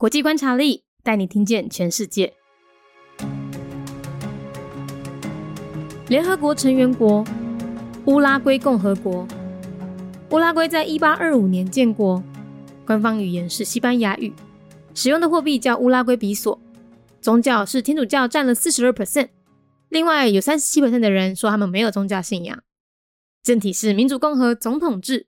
[0.00, 2.32] 国际观察力带你听见全世界。
[6.06, 7.24] 联合国成员国
[8.06, 9.26] 乌拉圭共和国。
[10.30, 12.22] 乌拉圭在一八二五年建国，
[12.86, 14.32] 官方语言是西班牙语，
[14.94, 16.60] 使用的货币叫乌拉圭比索，
[17.20, 19.30] 宗教是天主教，占了四十二 percent。
[19.88, 22.62] 另外有三十七 percent 的人说他们没有宗教信仰。
[23.42, 25.26] 政体是民主共和总统制，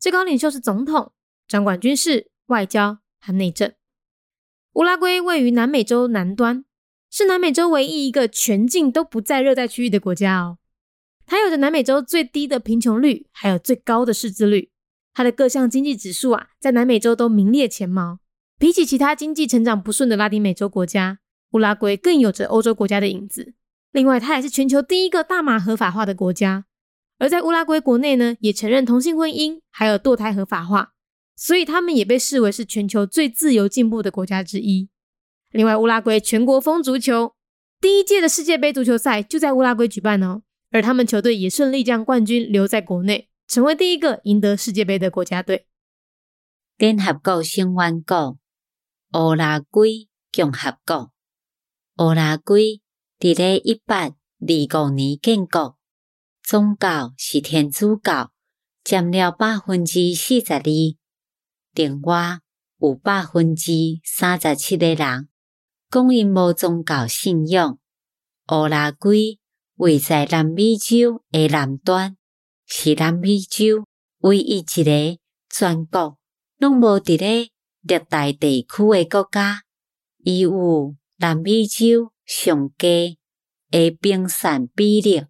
[0.00, 1.12] 最高领袖是总统，
[1.46, 3.72] 掌管军事、外交和内政。
[4.78, 6.64] 乌拉圭位于南美洲南端，
[7.10, 10.58] 是南美洲唯一一个全境都不在热带区域的国家哦。
[11.26, 14.70] 它有着南美洲最低的贫穷率，还有最高的识字率。
[15.12, 18.20] 它的各项经济指数啊，在南美洲都名列前茅。
[18.56, 21.18] 比起其他经济成长不顺的拉丁美洲国家，
[21.50, 23.54] 乌拉圭更有着欧洲国家的影子。
[23.90, 26.66] 另外，它也是全球第一个大麻合法化的国家。
[27.18, 30.92] 而在乌拉圭国内呢，也承认同性婚姻，还有堕胎合法化，
[31.40, 34.88] 所以他们也被视为是全球最自由进步的国家之一。
[35.52, 37.36] 另外，乌拉圭全国风足球
[37.80, 45.66] 第一届的世界杯足球赛就在乌拉圭举办哦，而他们球队也顺利将冠军留在国内，成为第一个赢得世界杯的国家队。
[46.76, 48.36] 联合国成员国
[49.12, 51.12] 乌拉圭共和国，
[51.98, 52.80] 乌拉圭
[53.20, 55.76] 伫咧一八二五年建国。
[56.42, 58.32] 宗教是天主教，
[58.82, 60.62] 占了百分之四十二。
[61.78, 62.40] 另外
[62.80, 63.70] 有百分之
[64.02, 65.28] 三十七的人
[65.88, 67.78] 讲因无宗教信仰。
[68.52, 69.38] 乌拉圭
[69.76, 72.16] 位在南美洲的南端，
[72.66, 73.84] 是南美洲
[74.18, 75.18] 唯一一个
[75.48, 76.18] 全国
[76.56, 77.50] 拢无伫咧
[77.82, 79.62] 热带地区的国家。
[80.24, 83.20] 伊有南美洲上低
[83.70, 85.24] 的冰山比例。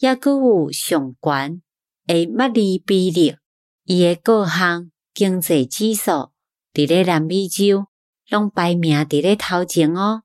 [0.00, 1.62] 抑佫有上悬
[2.08, 3.36] 诶麦粒比例，
[3.84, 6.30] 伊诶各项经济指数
[6.72, 7.88] 伫咧南美洲
[8.30, 10.22] 拢排名伫咧头前哦。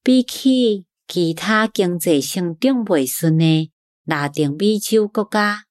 [0.00, 3.72] 比起其他经济成长未顺诶
[4.04, 5.64] 拉丁美洲国家，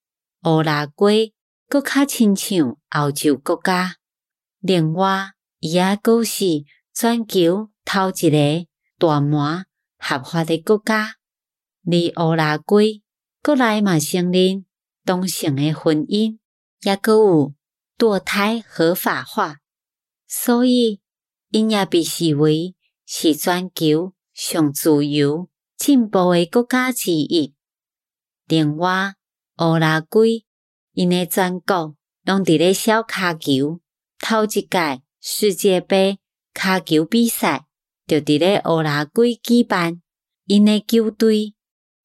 [0.44, 1.34] 乌拉圭
[1.70, 3.96] 搁较亲像欧洲国家。
[4.60, 5.30] 另外，
[5.62, 8.68] 伊也阁是全球头一个
[8.98, 9.64] 大麻
[9.98, 11.16] 合法诶国家，
[11.86, 13.02] 而乌拉圭。
[13.42, 14.66] 国内嘛承认
[15.06, 16.38] 同性诶婚姻，
[16.82, 17.54] 也阁有
[17.98, 19.58] 堕胎合法化，
[20.28, 21.02] 所以
[21.50, 22.76] 因也被视为
[23.06, 27.56] 是全球上自由、进步的国家之一。
[28.46, 29.14] 另外，
[29.58, 30.46] 乌拉圭
[30.94, 33.80] 因的全国拢伫咧小卡球，
[34.20, 36.20] 头一届世界杯
[36.54, 37.66] 卡球比赛
[38.06, 40.02] 就伫咧乌拉圭举办，
[40.46, 41.56] 因的球队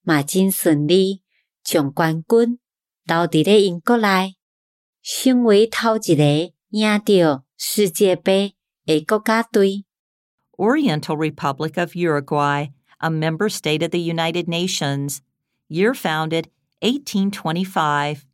[0.03, 1.22] 嘛真顺利。
[1.64, 2.59] 将冠军
[3.04, 4.34] 留伫咧英国内，
[5.02, 9.85] 成为头一个赢得世界杯的国家队。
[10.58, 15.22] Oriental Republic of Uruguay, a member state of the United Nations.
[15.69, 16.50] Year founded
[16.81, 18.25] 1825.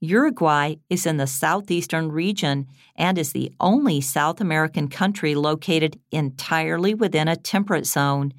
[0.00, 6.92] Uruguay is in the southeastern region and is the only South American country located entirely
[6.92, 8.32] within a temperate zone.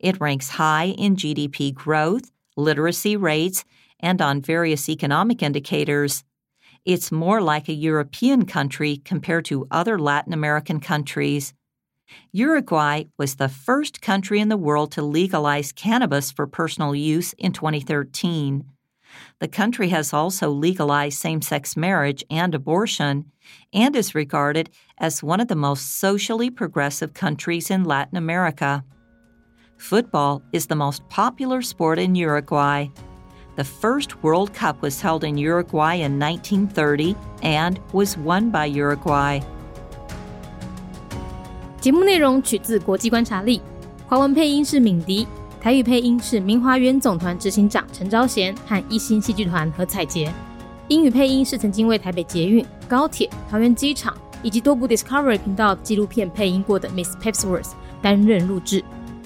[0.00, 3.64] It ranks high in GDP growth, literacy rates,
[4.00, 6.24] and on various economic indicators,
[6.85, 11.53] it's more like a European country compared to other Latin American countries.
[12.31, 17.53] Uruguay was the first country in the world to legalize cannabis for personal use in
[17.53, 18.65] 2013.
[19.39, 23.31] The country has also legalized same sex marriage and abortion
[23.71, 28.83] and is regarded as one of the most socially progressive countries in Latin America.
[29.77, 32.87] Football is the most popular sport in Uruguay.
[33.56, 39.40] The first World Cup was held in Uruguay in 1930 and was won by Uruguay.
[41.80, 43.60] 节目内容取自国际观察力，
[44.06, 45.26] 华文配音是敏迪，
[45.60, 50.32] 台语配音是明华园总团执行长陈昭贤和一星戏剧团何彩杰，
[50.88, 58.84] 英语配音是曾经为台北捷运、高铁、桃园机场以及多部 Discovery 频道纪录片配音过的 Miss Pepsworth 担任录制。